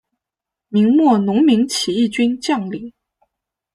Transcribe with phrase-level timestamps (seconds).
[0.69, 2.91] 明末农民起义军将领。